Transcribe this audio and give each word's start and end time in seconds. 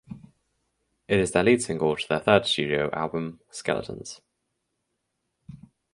It 1.07 1.19
is 1.19 1.29
the 1.29 1.43
lead 1.43 1.61
single 1.61 1.95
to 1.95 2.09
their 2.09 2.19
third 2.21 2.47
studio 2.47 2.89
album 2.91 3.39
"Skeletons". 3.51 4.19